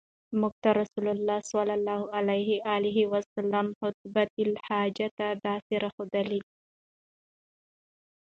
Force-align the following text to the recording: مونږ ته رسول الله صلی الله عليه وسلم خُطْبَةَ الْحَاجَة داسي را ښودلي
مونږ 0.39 0.53
ته 0.63 0.69
رسول 0.81 1.05
الله 1.15 1.39
صلی 1.51 1.73
الله 1.79 2.01
عليه 2.73 2.99
وسلم 3.13 3.65
خُطْبَةَ 3.79 4.31
الْحَاجَة 4.45 5.17
داسي 5.45 5.75
را 5.83 5.89
ښودلي 5.95 6.41